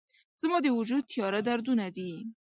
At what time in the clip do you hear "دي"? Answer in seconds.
1.95-2.11